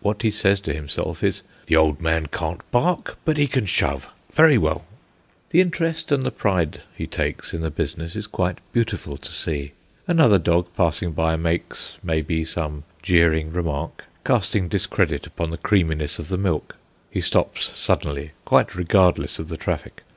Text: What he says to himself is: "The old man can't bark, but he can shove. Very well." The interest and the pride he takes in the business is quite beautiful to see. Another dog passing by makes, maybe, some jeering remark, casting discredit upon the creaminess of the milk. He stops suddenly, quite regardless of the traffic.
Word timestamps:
What 0.00 0.22
he 0.22 0.32
says 0.32 0.58
to 0.62 0.74
himself 0.74 1.22
is: 1.22 1.42
"The 1.66 1.76
old 1.76 2.00
man 2.00 2.26
can't 2.26 2.68
bark, 2.72 3.16
but 3.24 3.36
he 3.36 3.46
can 3.46 3.64
shove. 3.64 4.08
Very 4.32 4.58
well." 4.58 4.84
The 5.50 5.60
interest 5.60 6.10
and 6.10 6.24
the 6.24 6.32
pride 6.32 6.80
he 6.96 7.06
takes 7.06 7.54
in 7.54 7.60
the 7.60 7.70
business 7.70 8.16
is 8.16 8.26
quite 8.26 8.58
beautiful 8.72 9.16
to 9.16 9.30
see. 9.30 9.70
Another 10.08 10.40
dog 10.40 10.66
passing 10.76 11.12
by 11.12 11.36
makes, 11.36 11.96
maybe, 12.02 12.44
some 12.44 12.82
jeering 13.04 13.52
remark, 13.52 14.04
casting 14.24 14.66
discredit 14.66 15.28
upon 15.28 15.50
the 15.52 15.58
creaminess 15.58 16.18
of 16.18 16.26
the 16.26 16.36
milk. 16.38 16.74
He 17.08 17.20
stops 17.20 17.70
suddenly, 17.78 18.32
quite 18.44 18.74
regardless 18.74 19.38
of 19.38 19.48
the 19.48 19.56
traffic. 19.56 20.02